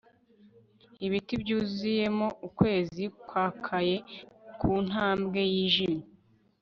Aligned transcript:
ibiti 1.05 1.33
byuzuyemo 1.41 2.27
ukwezi 2.47 3.03
kwakaye 3.27 3.95
kuntambwe 4.59 5.41
yijimye 5.53 6.05